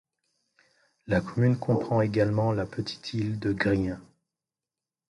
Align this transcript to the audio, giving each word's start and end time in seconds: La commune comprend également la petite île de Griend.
La 1.05 1.21
commune 1.21 1.59
comprend 1.59 2.01
également 2.01 2.51
la 2.53 2.65
petite 2.65 3.13
île 3.13 3.37
de 3.37 3.53
Griend. 3.53 3.99